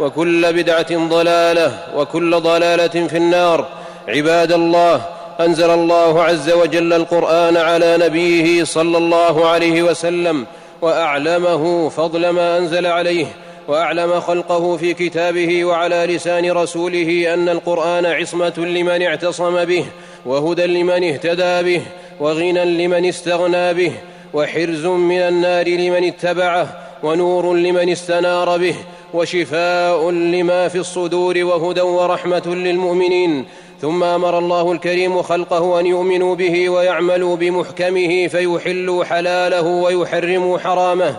وكل 0.00 0.52
بدعه 0.52 1.08
ضلاله 1.08 1.78
وكل 1.96 2.40
ضلاله 2.40 3.06
في 3.08 3.16
النار 3.16 3.66
عباد 4.08 4.52
الله 4.52 5.02
انزل 5.40 5.70
الله 5.70 6.22
عز 6.22 6.50
وجل 6.50 6.92
القران 6.92 7.56
على 7.56 7.96
نبيه 8.00 8.64
صلى 8.64 8.98
الله 8.98 9.48
عليه 9.48 9.82
وسلم 9.82 10.46
واعلمه 10.82 11.88
فضل 11.88 12.28
ما 12.28 12.58
انزل 12.58 12.86
عليه 12.86 13.26
واعلم 13.68 14.20
خلقه 14.20 14.76
في 14.76 14.94
كتابه 14.94 15.64
وعلى 15.64 16.06
لسان 16.06 16.50
رسوله 16.52 17.34
ان 17.34 17.48
القران 17.48 18.06
عصمه 18.06 18.52
لمن 18.58 19.02
اعتصم 19.02 19.64
به 19.64 19.84
وهدى 20.26 20.66
لمن 20.66 21.04
اهتدى 21.10 21.62
به 21.76 21.82
وغنى 22.20 22.86
لمن 22.86 23.04
استغنى 23.04 23.74
به 23.74 23.92
وحرز 24.34 24.86
من 24.86 25.18
النار 25.18 25.68
لمن 25.68 26.04
اتبعه 26.04 26.66
ونور 27.02 27.54
لمن 27.54 27.88
استنار 27.88 28.56
به 28.58 28.74
وشفاء 29.14 30.10
لما 30.10 30.68
في 30.68 30.78
الصدور 30.78 31.38
وهدى 31.44 31.80
ورحمه 31.80 32.42
للمؤمنين 32.46 33.44
ثم 33.80 34.02
امر 34.02 34.38
الله 34.38 34.72
الكريم 34.72 35.22
خلقه 35.22 35.80
ان 35.80 35.86
يؤمنوا 35.86 36.34
به 36.34 36.68
ويعملوا 36.68 37.36
بمحكمه 37.36 38.26
فيحلوا 38.26 39.04
حلاله 39.04 39.66
ويحرموا 39.66 40.58
حرامه 40.58 41.16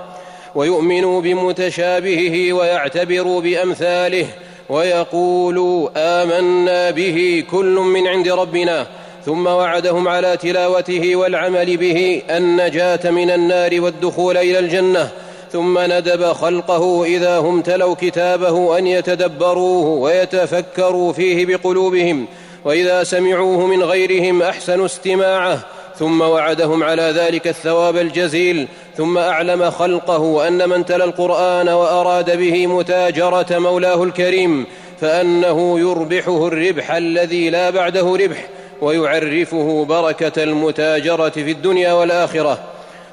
ويؤمنوا 0.56 1.22
بمتشابهه 1.22 2.54
ويعتبروا 2.54 3.42
بامثاله 3.42 4.26
ويقولوا 4.70 5.90
امنا 5.98 6.92
به 6.92 7.44
كل 7.52 7.76
من 7.80 8.08
عند 8.08 8.28
ربنا 8.30 8.88
ثم 9.26 9.48
وعدهم 9.48 10.08
على 10.08 10.38
تلاوته 10.38 11.16
والعمل 11.16 11.78
به 11.78 12.22
النجاه 12.30 13.12
من 13.12 13.30
النار 13.32 13.82
والدخول 13.82 14.38
الى 14.38 14.60
الجنه 14.60 15.12
ثم 15.52 15.80
ندب 15.80 16.34
خلقه 16.34 17.04
اذا 17.06 17.38
هم 17.38 17.62
تلوا 17.62 17.96
كتابه 17.96 18.78
ان 18.80 18.88
يتدبروه 18.88 19.86
ويتفكروا 19.88 21.14
فيه 21.14 21.46
بقلوبهم 21.46 22.26
واذا 22.66 23.04
سمعوه 23.04 23.66
من 23.66 23.84
غيرهم 23.84 24.42
احسنوا 24.42 24.86
استماعه 24.86 25.60
ثم 26.00 26.22
وعدهم 26.22 26.84
على 26.84 27.02
ذلك 27.16 27.48
الثواب 27.48 27.98
الجزيل 27.98 28.68
ثم 28.98 29.18
اعلم 29.18 29.72
خلقه 29.72 30.48
ان 30.48 30.70
من 30.70 30.86
تلا 30.86 31.04
القران 31.06 31.70
واراد 31.70 32.38
به 32.38 32.68
متاجره 32.68 33.46
مولاه 33.60 34.04
الكريم 34.04 34.66
فانه 35.02 35.80
يربحه 35.80 36.48
الربح 36.48 36.92
الذي 36.92 37.50
لا 37.50 37.70
بعده 37.70 38.16
ربح 38.20 38.48
ويعرفه 38.82 39.86
بركه 39.90 40.44
المتاجره 40.44 41.30
في 41.30 41.52
الدنيا 41.52 41.94
والاخره 41.94 42.60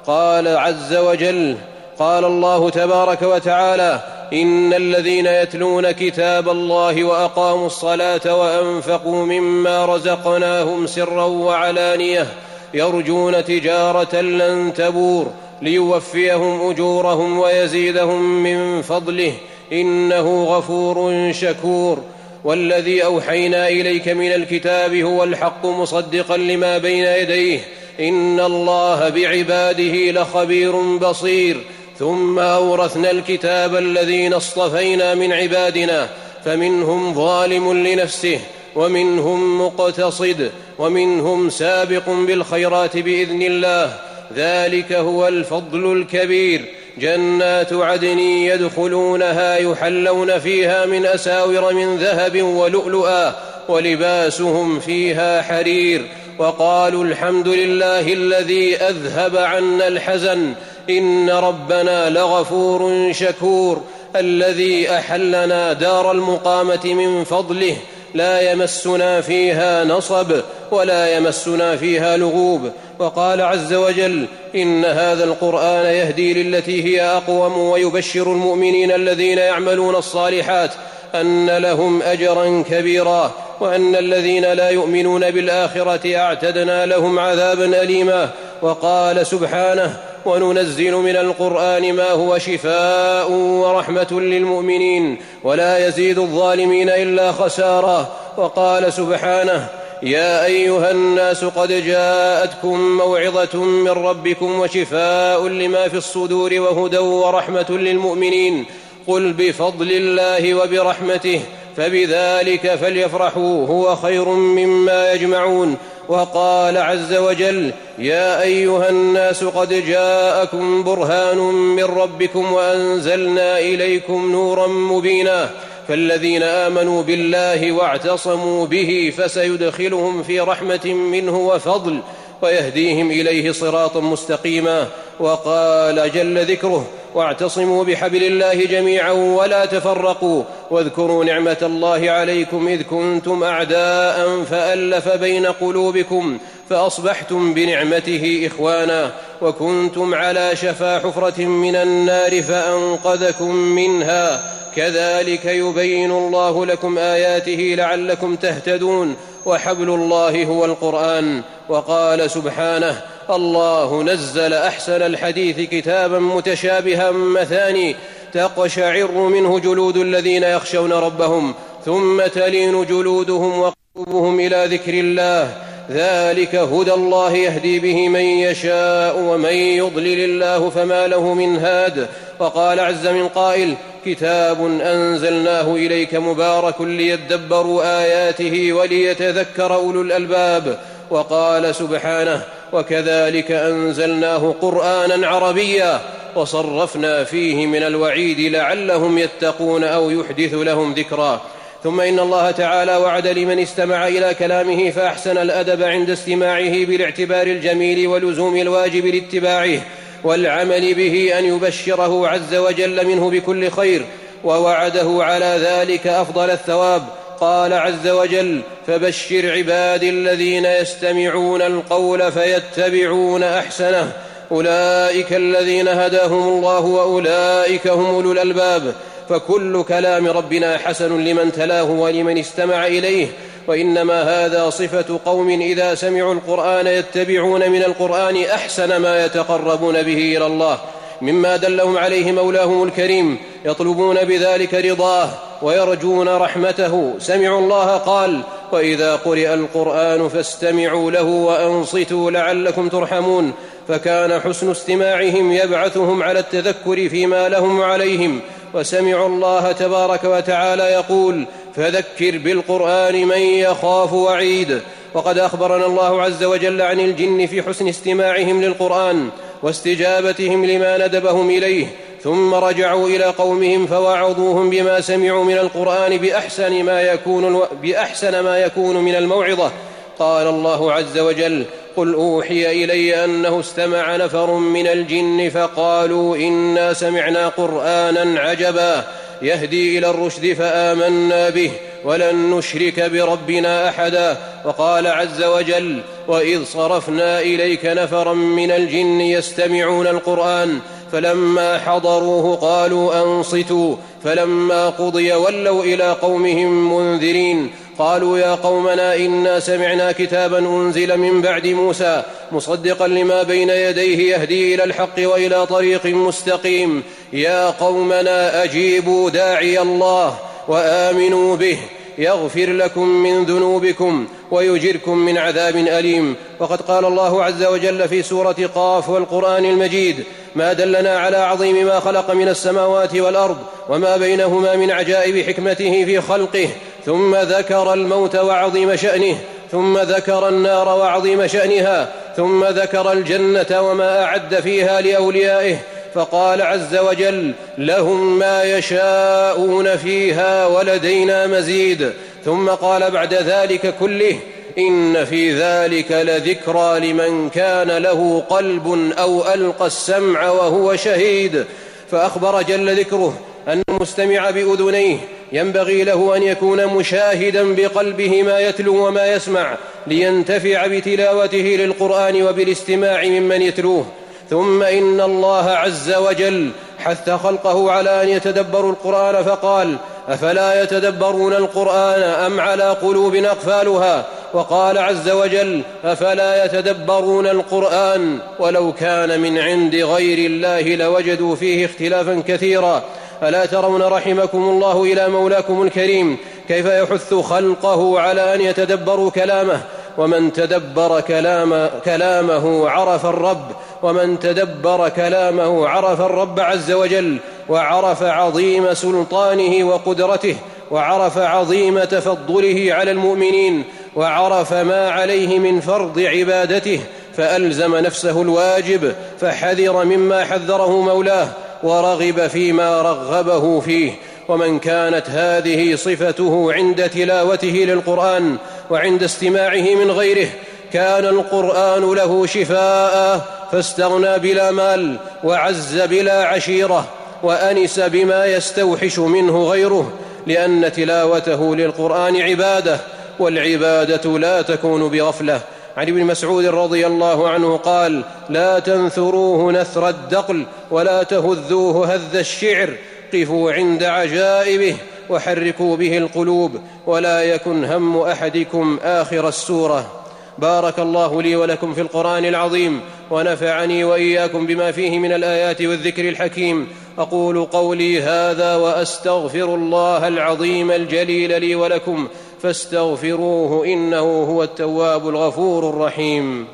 قال 0.06 0.48
عز 0.48 0.94
وجل 0.94 1.56
قال 1.98 2.24
الله 2.24 2.70
تبارك 2.70 3.22
وتعالى 3.22 4.00
ان 4.32 4.72
الذين 4.74 5.26
يتلون 5.26 5.90
كتاب 5.90 6.48
الله 6.48 7.04
واقاموا 7.04 7.66
الصلاه 7.66 8.36
وانفقوا 8.36 9.26
مما 9.26 9.86
رزقناهم 9.86 10.86
سرا 10.86 11.24
وعلانيه 11.24 12.26
يرجون 12.74 13.44
تجاره 13.44 14.20
لن 14.20 14.74
تبور 14.74 15.30
ليوفيهم 15.62 16.70
اجورهم 16.70 17.38
ويزيدهم 17.38 18.42
من 18.42 18.82
فضله 18.82 19.32
انه 19.72 20.44
غفور 20.44 21.28
شكور 21.32 21.98
والذي 22.44 23.04
اوحينا 23.04 23.68
اليك 23.68 24.08
من 24.08 24.32
الكتاب 24.32 24.94
هو 24.94 25.24
الحق 25.24 25.66
مصدقا 25.66 26.36
لما 26.36 26.78
بين 26.78 27.04
يديه 27.04 27.60
ان 28.00 28.40
الله 28.40 29.08
بعباده 29.08 30.10
لخبير 30.10 30.72
بصير 30.76 31.62
ثم 31.98 32.38
اورثنا 32.38 33.10
الكتاب 33.10 33.76
الذين 33.76 34.32
اصطفينا 34.34 35.14
من 35.14 35.32
عبادنا 35.32 36.08
فمنهم 36.44 37.14
ظالم 37.14 37.72
لنفسه 37.72 38.38
ومنهم 38.76 39.60
مقتصد 39.60 40.50
ومنهم 40.78 41.50
سابق 41.50 42.02
بالخيرات 42.08 42.96
باذن 42.96 43.42
الله 43.42 43.92
ذلك 44.36 44.92
هو 44.92 45.28
الفضل 45.28 45.92
الكبير 45.92 46.64
جنات 46.98 47.72
عدن 47.72 48.18
يدخلونها 48.18 49.56
يحلون 49.56 50.38
فيها 50.38 50.86
من 50.86 51.06
اساور 51.06 51.74
من 51.74 51.96
ذهب 51.96 52.42
ولؤلؤا 52.42 53.32
ولباسهم 53.68 54.80
فيها 54.80 55.42
حرير 55.42 56.02
وقالوا 56.38 57.04
الحمد 57.04 57.48
لله 57.48 58.12
الذي 58.12 58.76
اذهب 58.76 59.36
عنا 59.36 59.88
الحزن 59.88 60.52
ان 60.90 61.30
ربنا 61.30 62.10
لغفور 62.10 63.12
شكور 63.12 63.80
الذي 64.16 64.90
احلنا 64.90 65.72
دار 65.72 66.10
المقامه 66.12 66.94
من 66.94 67.24
فضله 67.24 67.76
لا 68.14 68.52
يمسنا 68.52 69.20
فيها 69.20 69.84
نصب 69.84 70.32
ولا 70.70 71.16
يمسنا 71.16 71.76
فيها 71.76 72.16
لغوب 72.16 72.70
وقال 72.98 73.40
عز 73.40 73.74
وجل 73.74 74.26
ان 74.54 74.84
هذا 74.84 75.24
القران 75.24 75.86
يهدي 75.86 76.42
للتي 76.42 76.84
هي 76.84 77.00
اقوم 77.02 77.58
ويبشر 77.58 78.32
المؤمنين 78.32 78.92
الذين 78.92 79.38
يعملون 79.38 79.96
الصالحات 79.96 80.70
ان 81.14 81.50
لهم 81.56 82.02
اجرا 82.02 82.64
كبيرا 82.70 83.32
وان 83.60 83.96
الذين 83.96 84.44
لا 84.52 84.70
يؤمنون 84.70 85.30
بالاخره 85.30 86.16
اعتدنا 86.16 86.86
لهم 86.86 87.18
عذابا 87.18 87.82
اليما 87.82 88.30
وقال 88.62 89.26
سبحانه 89.26 90.00
وننزل 90.28 90.92
من 90.92 91.16
القرآن 91.16 91.92
ما 91.92 92.10
هو 92.10 92.38
شفاء 92.38 93.30
ورحمة 93.32 94.06
للمؤمنين 94.20 95.16
ولا 95.44 95.88
يزيد 95.88 96.18
الظالمين 96.18 96.88
إلا 96.88 97.32
خسارة 97.32 98.08
وقال 98.36 98.92
سبحانه 98.92 99.68
يا 100.02 100.44
ايها 100.44 100.90
الناس 100.90 101.44
قد 101.44 101.72
جاءتكم 101.72 102.78
موعظه 102.80 103.58
من 103.64 103.88
ربكم 103.90 104.60
وشفاء 104.60 105.46
لما 105.48 105.88
في 105.88 105.96
الصدور 105.96 106.54
وهدى 106.54 106.98
ورحمه 106.98 107.66
للمؤمنين 107.70 108.64
قل 109.06 109.32
بفضل 109.38 109.92
الله 109.92 110.54
وبرحمته 110.54 111.40
فبذلك 111.76 112.74
فليفرحوا 112.74 113.66
هو 113.66 113.96
خير 113.96 114.28
مما 114.28 115.12
يجمعون 115.12 115.76
وقال 116.08 116.78
عز 116.78 117.14
وجل 117.14 117.72
يا 117.98 118.42
ايها 118.42 118.88
الناس 118.90 119.44
قد 119.44 119.68
جاءكم 119.86 120.82
برهان 120.82 121.36
من 121.76 121.84
ربكم 121.84 122.52
وانزلنا 122.52 123.58
اليكم 123.58 124.32
نورا 124.32 124.66
مبينا 124.66 125.50
فالذين 125.88 126.42
امنوا 126.42 127.02
بالله 127.02 127.72
واعتصموا 127.72 128.66
به 128.66 129.12
فسيدخلهم 129.18 130.22
في 130.22 130.40
رحمه 130.40 130.86
منه 130.86 131.38
وفضل 131.38 131.98
ويهديهم 132.42 133.10
اليه 133.10 133.52
صراطا 133.52 134.00
مستقيما 134.00 134.86
وقال 135.20 136.10
جل 136.14 136.44
ذكره 136.44 136.84
واعتصموا 137.14 137.84
بحبل 137.84 138.22
الله 138.22 138.54
جميعا 138.64 139.10
ولا 139.10 139.66
تفرقوا 139.66 140.42
واذكروا 140.70 141.24
نعمه 141.24 141.56
الله 141.62 142.10
عليكم 142.10 142.68
اذ 142.68 142.82
كنتم 142.82 143.42
اعداء 143.44 144.42
فالف 144.50 145.08
بين 145.08 145.46
قلوبكم 145.46 146.38
فاصبحتم 146.70 147.54
بنعمته 147.54 148.50
اخوانا 148.54 149.10
وكنتم 149.42 150.14
على 150.14 150.56
شفا 150.56 150.98
حفره 150.98 151.40
من 151.44 151.76
النار 151.76 152.42
فانقذكم 152.42 153.54
منها 153.54 154.52
كذلك 154.76 155.44
يبين 155.44 156.10
الله 156.10 156.66
لكم 156.66 156.98
اياته 156.98 157.74
لعلكم 157.78 158.36
تهتدون 158.36 159.16
وحبل 159.46 159.88
الله 159.88 160.44
هو 160.44 160.64
القران 160.64 161.42
وقال 161.68 162.30
سبحانه 162.30 163.02
الله 163.30 164.02
نزل 164.02 164.52
احسن 164.52 165.02
الحديث 165.02 165.70
كتابا 165.70 166.18
متشابها 166.18 167.10
مثاني 167.10 167.96
تقشعر 168.32 169.12
منه 169.12 169.58
جلود 169.58 169.96
الذين 169.96 170.42
يخشون 170.42 170.92
ربهم 170.92 171.54
ثم 171.86 172.26
تلين 172.26 172.84
جلودهم 172.86 173.58
وقلوبهم 173.94 174.40
الى 174.40 174.64
ذكر 174.76 174.94
الله 174.94 175.48
ذلك 175.90 176.54
هدى 176.54 176.94
الله 176.94 177.32
يهدي 177.36 177.78
به 177.80 178.08
من 178.08 178.20
يشاء 178.20 179.18
ومن 179.18 179.52
يضلل 179.52 180.24
الله 180.24 180.70
فما 180.70 181.06
له 181.06 181.34
من 181.34 181.56
هاد 181.56 182.06
وقال 182.40 182.80
عز 182.80 183.06
من 183.06 183.28
قائل 183.28 183.74
كتاب 184.04 184.64
انزلناه 184.80 185.74
اليك 185.76 186.14
مبارك 186.14 186.80
ليدبروا 186.80 188.00
اياته 188.00 188.72
وليتذكر 188.72 189.74
اولو 189.74 190.02
الالباب 190.02 190.78
وقال 191.10 191.74
سبحانه 191.74 192.44
وكذلك 192.72 193.50
انزلناه 193.52 194.54
قرانا 194.62 195.26
عربيا 195.28 196.00
وصرفنا 196.36 197.24
فيه 197.24 197.66
من 197.66 197.82
الوعيد 197.82 198.40
لعلهم 198.40 199.18
يتقون 199.18 199.84
او 199.84 200.10
يحدث 200.10 200.54
لهم 200.54 200.92
ذكرا 200.94 201.40
ثم 201.84 202.00
ان 202.00 202.18
الله 202.18 202.50
تعالى 202.50 202.96
وعد 202.96 203.26
لمن 203.26 203.58
استمع 203.58 204.08
الى 204.08 204.34
كلامه 204.34 204.90
فاحسن 204.90 205.38
الادب 205.38 205.82
عند 205.82 206.10
استماعه 206.10 206.84
بالاعتبار 206.86 207.46
الجميل 207.46 208.06
ولزوم 208.06 208.56
الواجب 208.56 209.06
لاتباعه 209.06 209.78
والعمل 210.24 210.94
به 210.94 211.38
ان 211.38 211.44
يبشره 211.44 212.28
عز 212.28 212.54
وجل 212.54 213.06
منه 213.06 213.30
بكل 213.30 213.70
خير 213.70 214.02
ووعده 214.44 215.16
على 215.20 215.58
ذلك 215.62 216.06
افضل 216.06 216.50
الثواب 216.50 217.02
قال 217.40 217.72
عز 217.72 218.08
وجل 218.08 218.60
فبشر 218.86 219.52
عباد 219.52 220.02
الذين 220.04 220.64
يستمعون 220.64 221.62
القول 221.62 222.32
فيتبعون 222.32 223.42
احسنه 223.42 224.12
اولئك 224.52 225.32
الذين 225.32 225.88
هداهم 225.88 226.48
الله 226.48 226.80
واولئك 226.80 227.86
هم 227.86 228.06
اولو 228.06 228.32
الالباب 228.32 228.94
فكل 229.28 229.82
كلام 229.82 230.26
ربنا 230.28 230.78
حسن 230.78 231.24
لمن 231.24 231.52
تلاه 231.52 231.84
ولمن 231.90 232.38
استمع 232.38 232.86
اليه 232.86 233.26
وانما 233.68 234.22
هذا 234.22 234.70
صفه 234.70 235.20
قوم 235.26 235.60
اذا 235.60 235.94
سمعوا 235.94 236.34
القران 236.34 236.86
يتبعون 236.86 237.70
من 237.70 237.82
القران 237.84 238.44
احسن 238.44 238.96
ما 238.96 239.24
يتقربون 239.26 239.94
به 240.02 240.36
الى 240.36 240.46
الله 240.46 240.78
مما 241.22 241.56
دلهم 241.56 241.98
عليه 241.98 242.32
مولاهم 242.32 242.82
الكريم 242.82 243.38
يطلبون 243.64 244.16
بذلك 244.24 244.74
رضاه 244.74 245.28
ويرجون 245.62 246.28
رحمته 246.28 247.14
سمعوا 247.18 247.60
الله 247.60 247.96
قال 247.96 248.40
واذا 248.72 249.16
قرئ 249.16 249.54
القران 249.54 250.28
فاستمعوا 250.28 251.10
له 251.10 251.22
وانصتوا 251.24 252.30
لعلكم 252.30 252.88
ترحمون 252.88 253.52
فكان 253.88 254.40
حسن 254.40 254.70
استماعهم 254.70 255.52
يبعثهم 255.52 256.22
على 256.22 256.40
التذكر 256.40 257.08
فيما 257.08 257.48
لهم 257.48 257.82
عليهم 257.82 258.40
وسمعوا 258.74 259.26
الله 259.26 259.72
تبارك 259.72 260.24
وتعالى 260.24 260.82
يقول 260.82 261.44
فذكر 261.74 262.38
بالقران 262.38 263.26
من 263.28 263.38
يخاف 263.38 264.12
وعيد 264.12 264.80
وقد 265.14 265.38
اخبرنا 265.38 265.86
الله 265.86 266.22
عز 266.22 266.44
وجل 266.44 266.82
عن 266.82 267.00
الجن 267.00 267.46
في 267.46 267.62
حسن 267.62 267.88
استماعهم 267.88 268.62
للقران 268.62 269.28
واستجابتهم 269.62 270.64
لما 270.64 271.06
ندبهم 271.06 271.50
اليه 271.50 271.86
ثم 272.24 272.54
رجعوا 272.54 273.08
إلى 273.08 273.24
قومهم 273.24 273.86
فوعظوهم 273.86 274.70
بما 274.70 275.00
سمعوا 275.00 275.44
من 275.44 275.58
القرآن 275.58 276.16
بأحسن 276.16 276.82
ما 276.82 277.00
يكون, 277.02 277.60
بأحسن 277.82 278.40
ما 278.40 278.58
يكون 278.58 278.96
من 278.96 279.14
الموعظة 279.14 279.72
قال 280.18 280.46
الله 280.46 280.92
عز 280.92 281.18
وجل 281.18 281.64
قل 281.96 282.14
اوحي 282.14 282.84
الي 282.84 283.24
انه 283.24 283.60
استمع 283.60 284.16
نفر 284.16 284.50
من 284.54 284.86
الجن 284.86 285.50
فقالوا 285.54 286.36
انا 286.36 286.92
سمعنا 286.92 287.48
قرانا 287.48 288.40
عجبا 288.40 289.04
يهدي 289.42 289.98
الى 289.98 290.10
الرشد 290.10 290.52
فامنا 290.52 291.48
به 291.50 291.70
ولن 292.04 292.50
نشرك 292.50 293.00
بربنا 293.00 293.88
احدا 293.88 294.36
وقال 294.64 295.06
عز 295.06 295.42
وجل 295.42 296.00
واذ 296.28 296.64
صرفنا 296.64 297.40
اليك 297.40 297.80
نفرا 297.84 298.34
من 298.34 298.70
الجن 298.70 299.20
يستمعون 299.20 300.06
القران 300.06 300.78
فلما 301.12 301.78
حضروه 301.78 302.56
قالوا 302.56 303.22
انصتوا 303.22 303.96
فلما 304.24 304.88
قضي 304.90 305.32
ولوا 305.32 305.82
الى 305.84 306.12
قومهم 306.12 306.96
منذرين 306.98 307.70
قالوا 307.98 308.38
يا 308.38 308.54
قومنا 308.54 309.16
انا 309.16 309.60
سمعنا 309.60 310.12
كتابا 310.12 310.58
انزل 310.58 311.16
من 311.18 311.42
بعد 311.42 311.66
موسى 311.66 312.22
مصدقا 312.52 313.08
لما 313.08 313.42
بين 313.42 313.70
يديه 313.70 314.32
يهدي 314.36 314.74
الى 314.74 314.84
الحق 314.84 315.18
والى 315.32 315.66
طريق 315.66 316.06
مستقيم 316.06 317.02
يا 317.32 317.70
قومنا 317.70 318.64
اجيبوا 318.64 319.30
داعي 319.30 319.78
الله 319.82 320.36
وامنوا 320.68 321.56
به 321.56 321.78
يغفر 322.18 322.66
لكم 322.72 323.08
من 323.08 323.44
ذنوبكم 323.44 324.26
ويجركم 324.50 325.18
من 325.18 325.38
عذاب 325.38 325.76
أليم 325.76 326.36
وقد 326.60 326.80
قال 326.80 327.04
الله 327.04 327.44
عز 327.44 327.64
وجل 327.64 328.08
في 328.08 328.22
سورة 328.22 328.70
قاف 328.74 329.08
والقرآن 329.08 329.64
المجيد 329.64 330.16
ما 330.54 330.72
دلنا 330.72 331.18
على 331.18 331.36
عظيم 331.36 331.86
ما 331.86 332.00
خلق 332.00 332.30
من 332.30 332.48
السماوات 332.48 333.16
والأرض 333.16 333.56
وما 333.88 334.16
بينهما 334.16 334.76
من 334.76 334.90
عجائب 334.90 335.46
حكمته 335.46 336.04
في 336.04 336.20
خلقه 336.20 336.68
ثم 337.06 337.36
ذكر 337.36 337.92
الموت 337.94 338.36
وعظيم 338.36 338.96
شأنه 338.96 339.38
ثم 339.72 339.98
ذكر 339.98 340.48
النار 340.48 340.88
وعظيم 340.88 341.46
شأنها 341.46 342.08
ثم 342.36 342.64
ذكر 342.64 343.12
الجنة 343.12 343.80
وما 343.90 344.22
أعد 344.24 344.60
فيها 344.60 345.00
لأوليائه 345.00 345.76
فقال 346.18 346.62
عز 346.62 346.96
وجل 346.96 347.52
لهم 347.78 348.38
ما 348.38 348.64
يشاءون 348.64 349.96
فيها 349.96 350.66
ولدينا 350.66 351.46
مزيد 351.46 352.12
ثم 352.44 352.68
قال 352.68 353.10
بعد 353.10 353.34
ذلك 353.34 353.94
كله 354.00 354.36
ان 354.78 355.24
في 355.24 355.52
ذلك 355.54 356.12
لذكرى 356.12 357.12
لمن 357.12 357.50
كان 357.50 357.90
له 357.90 358.44
قلب 358.48 359.12
او 359.18 359.54
القى 359.54 359.86
السمع 359.86 360.50
وهو 360.50 360.96
شهيد 360.96 361.64
فاخبر 362.10 362.62
جل 362.62 362.98
ذكره 363.00 363.34
ان 363.68 363.82
المستمع 363.88 364.50
باذنيه 364.50 365.16
ينبغي 365.52 366.04
له 366.04 366.36
ان 366.36 366.42
يكون 366.42 366.86
مشاهدا 366.86 367.74
بقلبه 367.74 368.42
ما 368.42 368.60
يتلو 368.60 369.06
وما 369.08 369.26
يسمع 369.26 369.76
لينتفع 370.06 370.86
بتلاوته 370.86 371.58
للقران 371.78 372.42
وبالاستماع 372.42 373.24
ممن 373.24 373.62
يتلوه 373.62 374.06
ثم 374.50 374.82
ان 374.82 375.20
الله 375.20 375.68
عز 375.70 376.14
وجل 376.14 376.70
حث 376.98 377.30
خلقه 377.30 377.90
على 377.92 378.22
ان 378.22 378.28
يتدبروا 378.28 378.90
القران 378.90 379.44
فقال 379.44 379.96
افلا 380.28 380.82
يتدبرون 380.82 381.52
القران 381.52 382.22
ام 382.22 382.60
على 382.60 382.90
قلوب 382.90 383.34
اقفالها 383.34 384.24
وقال 384.54 384.98
عز 384.98 385.30
وجل 385.30 385.82
افلا 386.04 386.64
يتدبرون 386.64 387.46
القران 387.46 388.38
ولو 388.58 388.92
كان 388.92 389.40
من 389.40 389.58
عند 389.58 389.94
غير 389.94 390.38
الله 390.50 390.80
لوجدوا 390.94 391.54
فيه 391.56 391.86
اختلافا 391.86 392.42
كثيرا 392.48 393.02
الا 393.42 393.66
ترون 393.66 394.02
رحمكم 394.02 394.58
الله 394.62 395.02
الى 395.04 395.28
مولاكم 395.28 395.82
الكريم 395.82 396.36
كيف 396.68 396.86
يحث 396.86 397.34
خلقه 397.34 398.20
على 398.20 398.54
ان 398.54 398.60
يتدبروا 398.60 399.30
كلامه 399.30 399.80
ومن 400.18 400.52
تدبر 400.52 401.20
كلام 401.20 401.88
كلامه 402.04 402.88
عرف 402.88 403.26
الرب 403.26 403.70
ومن 404.02 404.38
تدبر 404.38 405.08
كلامه 405.08 405.88
عرف 405.88 406.20
الرب 406.20 406.60
عز 406.60 406.92
وجل 406.92 407.38
وعرف 407.68 408.22
عظيم 408.22 408.94
سلطانه 408.94 409.84
وقدرته 409.84 410.56
وعرف 410.90 411.38
عظيم 411.38 412.04
تفضله 412.04 412.94
على 412.94 413.10
المؤمنين 413.10 413.84
وعرف 414.16 414.72
ما 414.72 415.10
عليه 415.10 415.58
من 415.58 415.80
فرض 415.80 416.18
عبادته 416.20 417.00
فالزم 417.34 417.96
نفسه 417.96 418.42
الواجب 418.42 419.12
فحذر 419.40 420.04
مما 420.04 420.44
حذره 420.44 421.00
مولاه 421.02 421.48
ورغب 421.82 422.46
فيما 422.46 423.02
رغبه 423.02 423.80
فيه 423.80 424.12
ومن 424.48 424.78
كانت 424.78 425.30
هذه 425.30 425.94
صفته 425.94 426.72
عند 426.72 427.08
تلاوته 427.10 427.68
للقران 427.70 428.56
وعند 428.90 429.22
استماعه 429.22 429.94
من 429.94 430.10
غيره 430.10 430.48
كان 430.92 431.24
القران 431.24 432.14
له 432.14 432.46
شفاء 432.46 433.40
فاستغنى 433.72 434.38
بلا 434.38 434.70
مال 434.70 435.16
وعز 435.44 436.00
بلا 436.00 436.44
عشيره 436.46 437.06
وانس 437.42 437.98
بما 438.00 438.46
يستوحش 438.46 439.18
منه 439.18 439.64
غيره 439.64 440.12
لان 440.46 440.92
تلاوته 440.92 441.76
للقران 441.76 442.36
عباده 442.42 442.98
والعباده 443.38 444.38
لا 444.38 444.62
تكون 444.62 445.08
بغفله 445.08 445.60
عن 445.96 446.08
ابن 446.08 446.20
مسعود 446.24 446.64
رضي 446.64 447.06
الله 447.06 447.48
عنه 447.48 447.76
قال 447.76 448.22
لا 448.50 448.78
تنثروه 448.78 449.72
نثر 449.72 450.08
الدقل 450.08 450.64
ولا 450.90 451.22
تهذوه 451.22 452.14
هذ 452.14 452.36
الشعر 452.36 452.94
قفوا 453.34 453.72
عند 453.72 454.02
عجائبه 454.02 454.96
وحركوا 455.30 455.96
به 455.96 456.18
القلوب 456.18 456.78
ولا 457.06 457.40
يكن 457.42 457.84
هم 457.84 458.16
احدكم 458.16 458.98
اخر 459.02 459.48
السوره 459.48 460.12
بارك 460.58 460.98
الله 460.98 461.42
لي 461.42 461.56
ولكم 461.56 461.94
في 461.94 462.00
القران 462.00 462.44
العظيم 462.44 463.00
ونفعني 463.30 464.04
واياكم 464.04 464.66
بما 464.66 464.90
فيه 464.92 465.18
من 465.18 465.32
الايات 465.32 465.82
والذكر 465.82 466.28
الحكيم 466.28 466.86
اقول 467.18 467.64
قولي 467.64 468.22
هذا 468.22 468.76
واستغفر 468.76 469.74
الله 469.74 470.28
العظيم 470.28 470.90
الجليل 470.90 471.60
لي 471.60 471.74
ولكم 471.74 472.28
فاستغفروه 472.62 473.86
انه 473.86 474.42
هو 474.42 474.62
التواب 474.62 475.28
الغفور 475.28 475.88
الرحيم 475.90 476.66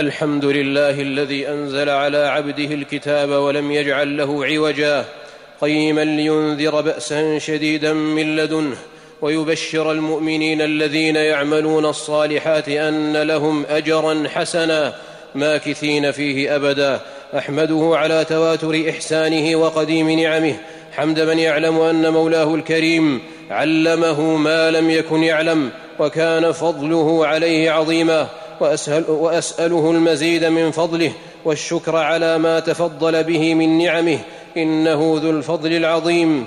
الحمد 0.00 0.44
لله 0.44 0.90
الذي 0.90 1.48
انزل 1.48 1.88
على 1.88 2.18
عبده 2.18 2.74
الكتاب 2.74 3.28
ولم 3.28 3.72
يجعل 3.72 4.16
له 4.16 4.46
عوجا 4.46 5.04
قيما 5.60 6.04
لينذر 6.04 6.80
باسا 6.80 7.38
شديدا 7.38 7.92
من 7.92 8.36
لدنه 8.36 8.76
ويبشر 9.22 9.92
المؤمنين 9.92 10.62
الذين 10.62 11.16
يعملون 11.16 11.84
الصالحات 11.86 12.68
ان 12.68 13.16
لهم 13.16 13.64
اجرا 13.70 14.24
حسنا 14.28 14.92
ماكثين 15.34 16.10
فيه 16.12 16.56
ابدا 16.56 17.00
احمده 17.38 17.90
على 17.94 18.24
تواتر 18.24 18.88
احسانه 18.90 19.56
وقديم 19.56 20.10
نعمه 20.10 20.56
حمد 20.92 21.20
من 21.20 21.38
يعلم 21.38 21.80
ان 21.80 22.08
مولاه 22.12 22.54
الكريم 22.54 23.20
علمه 23.50 24.20
ما 24.36 24.70
لم 24.70 24.90
يكن 24.90 25.22
يعلم 25.22 25.70
وكان 25.98 26.52
فضله 26.52 27.26
عليه 27.26 27.70
عظيما 27.70 28.28
وأسهل 28.60 29.04
وأسأله 29.10 29.90
المزيد 29.90 30.44
من 30.44 30.70
فضله 30.70 31.12
والشكر 31.44 31.96
على 31.96 32.38
ما 32.38 32.60
تفضل 32.60 33.24
به 33.24 33.54
من 33.54 33.78
نعمه 33.78 34.18
إنه 34.56 35.20
ذو 35.22 35.30
الفضل 35.30 35.72
العظيم 35.72 36.46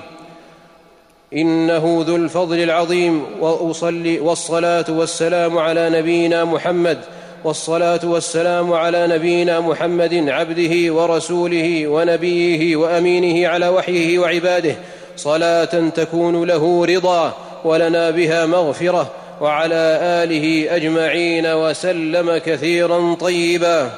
إنه 1.34 2.04
ذو 2.08 2.16
الفضل 2.16 2.60
العظيم 2.64 3.24
وأصلي 3.42 4.20
والصلاة 4.20 4.86
والسلام 4.90 5.58
على 5.58 5.90
نبينا 5.90 6.46
محمد 6.46 6.98
والصلاة 7.44 8.00
والسلام 8.04 8.74
على 8.74 9.08
نبينا 9.08 9.60
محمد 9.60 10.30
عبده 10.30 10.94
ورسوله 10.94 11.88
ونبيه 11.88 12.76
وأمينه 12.76 13.48
على 13.48 13.70
وحيه 13.70 14.20
وعباده 14.20 14.76
صلاة 15.18 15.90
تكون 15.90 16.44
له 16.44 16.86
رضا 16.86 17.34
ولنا 17.66 18.10
بها 18.10 18.46
مغفرة 18.46 19.12
وعلى 19.44 20.00
اله 20.24 20.76
اجمعين 20.76 21.48
وسلم 21.48 22.38
كثيرا 22.38 23.14
طيبا 23.14 23.90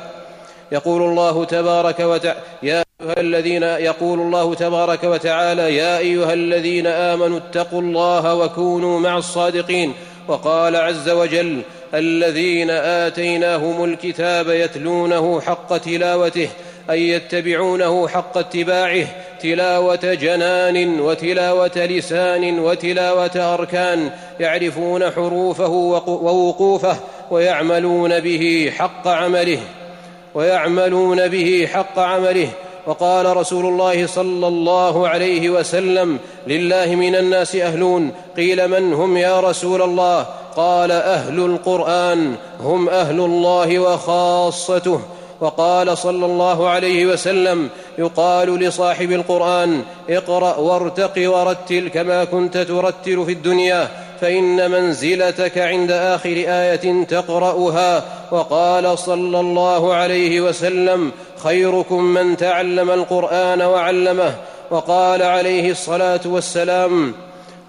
يقول 0.71 1.01
الله 1.01 1.43
تبارك 1.45 1.99
وتعالى 2.61 2.63
يا 2.63 2.83
أيها 3.01 3.19
الذين 3.21 3.63
يقول 3.63 4.19
الله 4.19 4.55
تبارك 4.55 5.03
وتعالى 5.03 5.75
يا 5.75 5.97
أيها 5.97 6.33
الذين 6.33 6.87
آمنوا 6.87 7.37
اتقوا 7.37 7.81
الله 7.81 8.35
وكونوا 8.35 8.99
مع 8.99 9.17
الصادقين 9.17 9.93
وقال 10.27 10.75
عز 10.75 11.09
وجل 11.09 11.61
الذين 11.93 12.69
آتيناهم 12.69 13.83
الكتاب 13.83 14.49
يتلونه 14.49 15.41
حق 15.41 15.77
تلاوته 15.77 16.49
أن 16.89 16.99
يتبعونه 16.99 18.07
حق 18.07 18.37
اتباعه 18.37 19.05
تلاوة 19.41 19.95
جنان 20.13 20.99
وتلاوة 20.99 21.71
لسان 21.77 22.59
وتلاوة 22.59 23.35
أركان 23.53 24.09
يعرفون 24.39 25.11
حروفه 25.11 25.67
ووقوفه 25.67 26.97
ويعملون 27.31 28.19
به 28.19 28.73
حق 28.77 29.07
عمله 29.07 29.59
ويعملون 30.35 31.27
به 31.27 31.69
حق 31.73 31.99
عمله 31.99 32.47
وقال 32.87 33.37
رسول 33.37 33.65
الله 33.65 34.07
صلى 34.07 34.47
الله 34.47 35.07
عليه 35.07 35.49
وسلم 35.49 36.19
لله 36.47 36.95
من 36.95 37.15
الناس 37.15 37.55
اهلون 37.55 38.11
قيل 38.37 38.67
من 38.67 38.93
هم 38.93 39.17
يا 39.17 39.39
رسول 39.39 39.81
الله 39.81 40.25
قال 40.55 40.91
اهل 40.91 41.39
القران 41.39 42.35
هم 42.63 42.89
اهل 42.89 43.19
الله 43.19 43.79
وخاصته 43.79 45.01
وقال 45.41 45.97
صلى 45.97 46.25
الله 46.25 46.69
عليه 46.69 47.05
وسلم 47.05 47.69
يقال 47.97 48.59
لصاحب 48.59 49.11
القران 49.11 49.83
اقرا 50.09 50.55
وارتق 50.55 51.31
ورتل 51.31 51.87
كما 51.93 52.23
كنت 52.23 52.57
ترتل 52.57 53.25
في 53.25 53.31
الدنيا 53.31 53.87
فان 54.21 54.71
منزلتك 54.71 55.57
عند 55.57 55.91
اخر 55.91 56.29
ايه 56.29 57.03
تقراها 57.03 58.03
وقال 58.31 58.97
صلى 58.99 59.39
الله 59.39 59.93
عليه 59.93 60.41
وسلم 60.41 61.11
خيركم 61.43 62.03
من 62.03 62.37
تعلم 62.37 62.91
القران 62.91 63.61
وعلمه 63.61 64.35
وقال 64.71 65.23
عليه 65.23 65.71
الصلاه 65.71 66.21
والسلام 66.25 67.13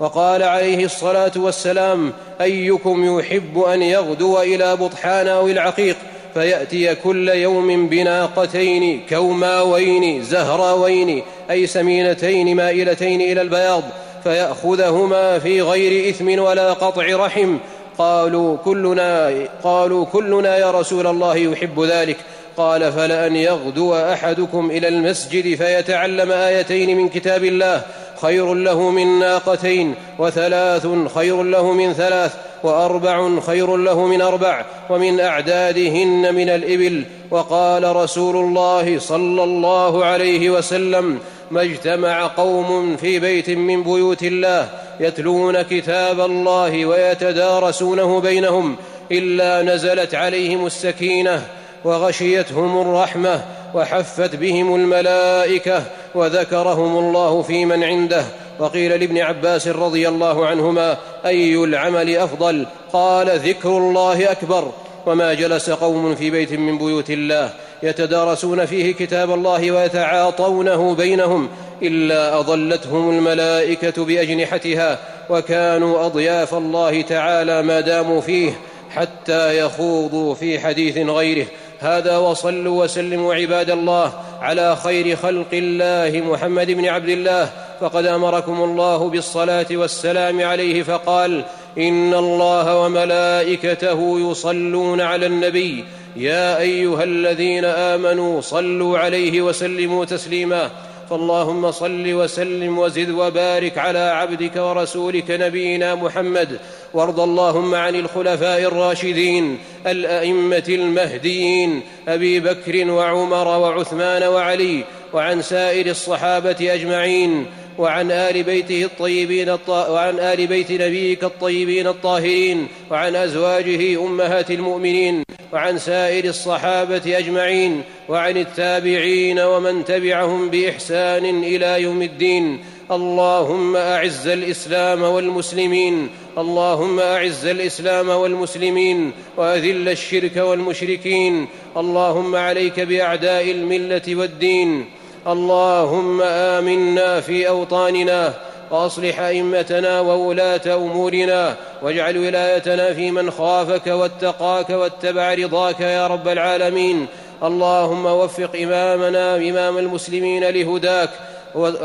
وقال 0.00 0.42
عليه 0.42 0.84
الصلاه 0.84 1.32
والسلام 1.36 2.12
ايكم 2.40 3.18
يحب 3.18 3.58
ان 3.58 3.82
يغدو 3.82 4.38
الى 4.42 4.76
بطحان 4.76 5.28
او 5.28 5.46
العقيق 5.48 5.96
فيأتي 6.40 6.94
كل 6.94 7.28
يوم 7.28 7.88
بناقتين 7.88 9.00
كوماوين 9.08 10.22
زهراوين 10.22 11.22
أي 11.50 11.66
سمينتين 11.66 12.56
مائلتين 12.56 13.20
إلى 13.20 13.42
البياض 13.42 13.82
فيأخذهما 14.24 15.38
في 15.38 15.62
غير 15.62 16.10
إثم 16.10 16.38
ولا 16.38 16.72
قطع 16.72 17.02
رحم 17.26 17.58
قالوا 17.98 18.56
كلنا 18.64 19.32
قالوا 19.64 20.04
كلنا 20.04 20.56
يا 20.58 20.70
رسول 20.70 21.06
الله 21.06 21.36
يحب 21.36 21.82
ذلك 21.82 22.16
قال 22.56 22.92
فلأن 22.92 23.36
يغدو 23.36 23.94
أحدكم 23.94 24.70
إلى 24.70 24.88
المسجد 24.88 25.54
فيتعلم 25.54 26.32
آيتين 26.32 26.96
من 26.96 27.08
كتاب 27.08 27.44
الله 27.44 27.82
خير 28.22 28.54
له 28.54 28.90
من 28.90 29.18
ناقتين 29.18 29.94
وثلاث 30.18 30.86
خير 31.14 31.42
له 31.42 31.72
من 31.72 31.92
ثلاث 31.92 32.32
واربع 32.66 33.40
خير 33.40 33.76
له 33.76 34.06
من 34.06 34.20
اربع 34.22 34.64
ومن 34.90 35.20
اعدادهن 35.20 36.34
من 36.34 36.48
الابل 36.48 37.04
وقال 37.30 37.96
رسول 37.96 38.36
الله 38.36 38.98
صلى 38.98 39.44
الله 39.44 40.04
عليه 40.04 40.50
وسلم 40.50 41.18
ما 41.50 41.62
اجتمع 41.62 42.26
قوم 42.26 42.96
في 42.96 43.18
بيت 43.20 43.50
من 43.50 43.82
بيوت 43.82 44.22
الله 44.22 44.68
يتلون 45.00 45.62
كتاب 45.62 46.20
الله 46.20 46.86
ويتدارسونه 46.86 48.20
بينهم 48.20 48.76
الا 49.12 49.74
نزلت 49.74 50.14
عليهم 50.14 50.66
السكينه 50.66 51.42
وغشيتهم 51.84 52.80
الرحمه 52.80 53.42
وحفت 53.74 54.36
بهم 54.36 54.74
الملائكه 54.74 55.82
وذكرهم 56.14 56.98
الله 56.98 57.42
في 57.42 57.64
من 57.64 57.84
عنده 57.84 58.24
وقيل 58.58 58.90
لابن 59.00 59.18
عباس 59.18 59.68
رضي 59.68 60.08
الله 60.08 60.46
عنهما 60.46 60.96
اي 61.26 61.54
العمل 61.54 62.16
افضل 62.16 62.66
قال 62.92 63.30
ذكر 63.38 63.68
الله 63.76 64.32
اكبر 64.32 64.72
وما 65.06 65.34
جلس 65.34 65.70
قوم 65.70 66.14
في 66.14 66.30
بيت 66.30 66.52
من 66.52 66.78
بيوت 66.78 67.10
الله 67.10 67.50
يتدارسون 67.82 68.66
فيه 68.66 68.92
كتاب 68.94 69.32
الله 69.34 69.72
ويتعاطونه 69.72 70.94
بينهم 70.94 71.48
الا 71.82 72.38
اظلتهم 72.38 73.10
الملائكه 73.10 74.04
باجنحتها 74.04 74.98
وكانوا 75.30 76.06
اضياف 76.06 76.54
الله 76.54 77.02
تعالى 77.02 77.62
ما 77.62 77.80
داموا 77.80 78.20
فيه 78.20 78.58
حتى 78.90 79.58
يخوضوا 79.58 80.34
في 80.34 80.60
حديث 80.60 80.98
غيره 81.08 81.46
هذا 81.78 82.16
وصلوا 82.16 82.84
وسلموا 82.84 83.34
عباد 83.34 83.70
الله 83.70 84.12
على 84.40 84.76
خير 84.76 85.16
خلق 85.16 85.46
الله 85.52 86.20
محمد 86.20 86.70
بن 86.70 86.86
عبد 86.86 87.08
الله 87.08 87.50
فقد 87.80 88.06
امركم 88.06 88.62
الله 88.62 89.08
بالصلاه 89.10 89.66
والسلام 89.72 90.42
عليه 90.42 90.82
فقال 90.82 91.44
ان 91.78 92.14
الله 92.14 92.80
وملائكته 92.84 94.30
يصلون 94.30 95.00
على 95.00 95.26
النبي 95.26 95.84
يا 96.16 96.58
ايها 96.58 97.02
الذين 97.04 97.64
امنوا 97.64 98.40
صلوا 98.40 98.98
عليه 98.98 99.42
وسلموا 99.42 100.04
تسليما 100.04 100.70
فاللهم 101.10 101.70
صل 101.70 102.12
وسلم 102.12 102.78
وزد 102.78 103.10
وبارك 103.10 103.78
على 103.78 103.98
عبدك 103.98 104.56
ورسولك 104.56 105.30
نبينا 105.30 105.94
محمد 105.94 106.58
وارض 106.94 107.20
اللهم 107.20 107.74
عن 107.74 107.94
الخلفاء 107.94 108.60
الراشدين 108.62 109.58
الائمه 109.86 110.64
المهديين 110.68 111.80
ابي 112.08 112.40
بكر 112.40 112.90
وعمر 112.90 113.48
وعثمان 113.48 114.22
وعلي 114.22 114.84
وعن 115.12 115.42
سائر 115.42 115.86
الصحابه 115.86 116.56
اجمعين 116.74 117.46
وعن 117.78 118.10
آل 118.10 118.42
بيته 118.42 118.84
الطيبين 118.84 119.48
الط... 119.48 119.68
وعن 119.70 120.18
آل 120.18 120.46
بيت 120.46 120.72
نبيك 120.72 121.24
الطيبين 121.24 121.86
الطاهرين 121.86 122.66
وعن 122.90 123.16
أزواجه 123.16 124.04
أمهات 124.04 124.50
المؤمنين 124.50 125.22
وعن 125.52 125.78
سائر 125.78 126.24
الصحابة 126.24 127.18
أجمعين 127.18 127.82
وعن 128.08 128.36
التابعين 128.36 129.38
ومن 129.40 129.84
تبعهم 129.84 130.50
بإحسان 130.50 131.42
إلى 131.44 131.82
يوم 131.82 132.02
الدين 132.02 132.60
اللهم 132.90 133.76
اعز 133.76 134.26
الاسلام 134.26 135.02
والمسلمين 135.02 136.08
اللهم 136.38 137.00
اعز 137.00 137.46
الاسلام 137.46 138.08
والمسلمين 138.08 139.12
واذل 139.36 139.88
الشرك 139.88 140.36
والمشركين 140.36 141.46
اللهم 141.76 142.36
عليك 142.36 142.80
باعداء 142.80 143.50
المله 143.50 144.02
والدين 144.16 144.84
اللهم 145.26 146.22
امنا 146.22 147.20
في 147.20 147.48
اوطاننا 147.48 148.34
واصلح 148.70 149.20
ائمتنا 149.20 150.00
وولاه 150.00 150.60
امورنا 150.74 151.54
واجعل 151.82 152.18
ولايتنا 152.18 152.94
في 152.94 153.10
من 153.10 153.30
خافك 153.30 153.86
واتقاك 153.86 154.70
واتبع 154.70 155.34
رضاك 155.34 155.80
يا 155.80 156.06
رب 156.06 156.28
العالمين 156.28 157.06
اللهم 157.42 158.06
وفق 158.06 158.50
امامنا 158.62 159.36
امام 159.36 159.78
المسلمين 159.78 160.44
لهداك 160.44 161.10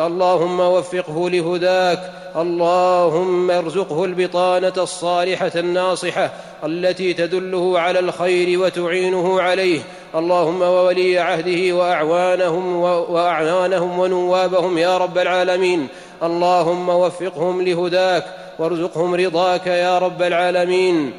اللهم 0.07 0.59
وفقه 0.59 1.29
لهداك 1.29 2.11
اللهم 2.35 3.51
ارزقه 3.51 4.05
البطانه 4.05 4.73
الصالحه 4.77 5.51
الناصحه 5.55 6.29
التي 6.63 7.13
تدله 7.13 7.79
على 7.79 7.99
الخير 7.99 8.59
وتعينه 8.59 9.41
عليه 9.41 9.79
اللهم 10.15 10.61
وولي 10.61 11.19
عهده 11.19 11.73
واعوانهم 11.75 12.75
واعوانهم 13.11 13.99
ونوابهم 13.99 14.77
يا 14.77 14.97
رب 14.97 15.17
العالمين 15.17 15.87
اللهم 16.23 16.89
وفقهم 16.89 17.61
لهداك 17.61 18.25
وارزقهم 18.59 19.15
رضاك 19.15 19.67
يا 19.67 19.99
رب 19.99 20.21
العالمين 20.21 21.13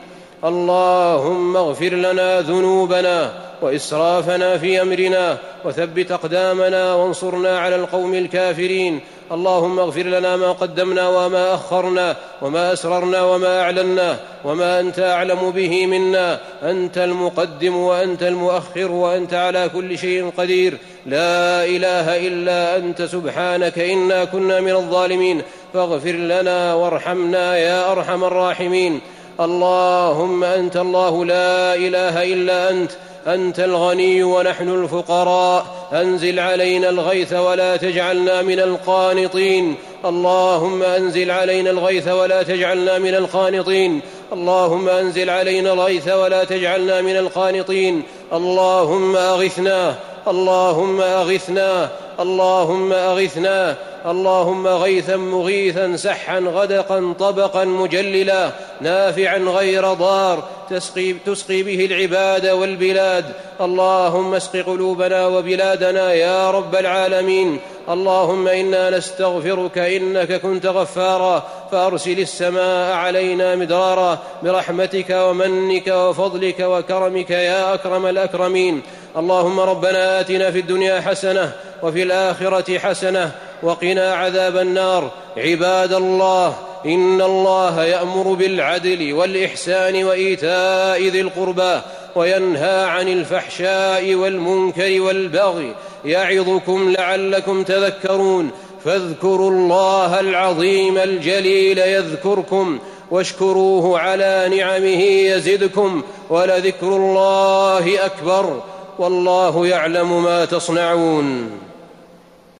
اللهم 0.44 1.56
اغفر 1.56 1.90
لنا 1.92 2.40
ذنوبنا 2.40 3.32
واسرافنا 3.62 4.58
في 4.58 4.82
امرنا 4.82 5.38
وثبت 5.64 6.12
اقدامنا 6.12 6.94
وانصرنا 6.94 7.58
على 7.58 7.76
القوم 7.76 8.14
الكافرين 8.14 9.00
اللهم 9.32 9.78
اغفر 9.78 10.02
لنا 10.02 10.36
ما 10.36 10.52
قدمنا 10.52 11.08
وما 11.08 11.54
اخرنا 11.54 12.16
وما 12.42 12.72
اسررنا 12.72 13.22
وما 13.22 13.60
اعلنا 13.62 14.16
وما 14.44 14.80
انت 14.80 14.98
اعلم 14.98 15.50
به 15.50 15.86
منا 15.86 16.38
انت 16.62 16.98
المقدم 16.98 17.76
وانت 17.76 18.22
المؤخر 18.22 18.92
وانت 18.92 19.34
على 19.34 19.70
كل 19.74 19.98
شيء 19.98 20.30
قدير 20.38 20.78
لا 21.06 21.64
اله 21.64 22.26
الا 22.26 22.76
انت 22.76 23.02
سبحانك 23.02 23.78
انا 23.78 24.24
كنا 24.24 24.60
من 24.60 24.72
الظالمين 24.72 25.42
فاغفر 25.74 26.12
لنا 26.12 26.74
وارحمنا 26.74 27.56
يا 27.58 27.92
ارحم 27.92 28.24
الراحمين 28.24 29.00
اللهم 29.40 30.44
انت 30.44 30.76
الله 30.76 31.24
لا 31.24 31.74
اله 31.74 32.24
الا 32.32 32.70
انت 32.70 32.90
انت 33.26 33.60
الغني 33.60 34.22
ونحن 34.22 34.68
الفقراء 34.68 35.64
انزل 35.92 36.40
علينا 36.40 36.88
الغيث 36.88 37.32
ولا 37.32 37.76
تجعلنا 37.76 38.42
من 38.42 38.60
القانطين 38.60 39.74
اللهم 40.04 40.82
انزل 40.82 41.30
علينا 41.30 41.70
الغيث 41.70 42.08
ولا 42.08 42.42
تجعلنا 42.42 42.98
من 42.98 43.14
القانطين 43.14 44.00
اللهم 44.32 44.88
انزل 44.88 45.30
علينا 45.30 45.72
الغيث 45.72 46.08
ولا 46.08 46.44
تجعلنا 46.44 47.00
من 47.00 47.16
القانطين 47.16 48.02
اللهم 48.32 49.16
اغثنا 49.16 49.94
اللهم 50.28 51.00
اغثنا 51.00 51.88
اللهم 52.20 52.92
اغثنا 52.92 53.76
اللهم 54.06 54.66
غيثا 54.68 55.16
مغيثا 55.16 55.96
سحا 55.96 56.38
غدقا 56.38 57.14
طبقا 57.20 57.64
مجللا 57.64 58.50
نافعا 58.80 59.38
غير 59.38 59.92
ضار 59.92 60.42
تسقي, 60.70 61.12
تسقي 61.26 61.62
به 61.62 61.84
العباد 61.84 62.46
والبلاد 62.46 63.24
اللهم 63.60 64.34
اسق 64.34 64.56
قلوبنا 64.56 65.26
وبلادنا 65.26 66.12
يا 66.14 66.50
رب 66.50 66.74
العالمين 66.74 67.58
اللهم 67.88 68.48
انا 68.48 68.90
نستغفرك 68.90 69.78
انك 69.78 70.40
كنت 70.40 70.66
غفارا 70.66 71.42
فارسل 71.72 72.20
السماء 72.20 72.92
علينا 72.92 73.56
مدرارا 73.56 74.18
برحمتك 74.42 75.06
ومنك 75.10 75.86
وفضلك 75.88 76.60
وكرمك 76.60 77.30
يا 77.30 77.74
اكرم 77.74 78.06
الاكرمين 78.06 78.80
اللهم 79.16 79.60
ربنا 79.60 80.20
اتنا 80.20 80.50
في 80.50 80.58
الدنيا 80.60 81.00
حسنه 81.00 81.52
وفي 81.82 82.02
الاخره 82.02 82.78
حسنه 82.78 83.30
وقنا 83.62 84.14
عذاب 84.14 84.56
النار 84.56 85.10
عباد 85.36 85.92
الله 85.92 86.54
ان 86.86 87.20
الله 87.22 87.84
يامر 87.84 88.22
بالعدل 88.32 89.12
والاحسان 89.12 90.04
وايتاء 90.04 91.02
ذي 91.02 91.20
القربى 91.20 91.80
وينهى 92.16 92.84
عن 92.84 93.08
الفحشاء 93.08 94.14
والمنكر 94.14 95.00
والبغي 95.00 95.74
يعظكم 96.04 96.92
لعلكم 96.98 97.62
تذكرون 97.62 98.50
فاذكروا 98.84 99.50
الله 99.50 100.20
العظيم 100.20 100.98
الجليل 100.98 101.78
يذكركم 101.78 102.78
واشكروه 103.10 103.98
على 103.98 104.48
نعمه 104.56 105.02
يزدكم 105.10 106.02
ولذكر 106.30 106.88
الله 106.96 108.06
اكبر 108.06 108.60
والله 108.98 109.66
يعلم 109.66 110.22
ما 110.24 110.44
تصنعون 110.44 111.71